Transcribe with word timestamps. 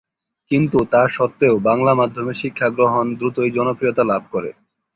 কিন্তু 0.51 0.77
তা 0.91 1.01
সত্ত্বেও 1.07 1.55
বাঙলা 1.67 1.93
মাধ্যমে 1.95 2.33
শিক্ষা 2.33 2.67
গ্রহণ 2.69 3.05
দ্রুতই 3.19 3.51
জনপ্রিয়তা 3.51 4.03
লাভ 4.03 4.23
করে। 4.31 4.49